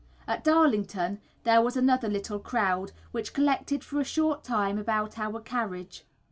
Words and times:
At 0.27 0.43
Darlington 0.43 1.19
there 1.43 1.61
was 1.61 1.77
another 1.77 2.09
little 2.09 2.39
crowd, 2.39 2.91
which 3.11 3.33
collected 3.33 3.83
for 3.83 3.99
a 3.99 4.03
short 4.03 4.43
time 4.43 4.79
about 4.79 5.19
our 5.19 5.39
carriage. 5.39 6.07